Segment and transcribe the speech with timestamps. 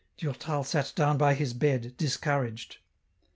[0.17, 2.77] Durtal sat down by his bed, discouraged.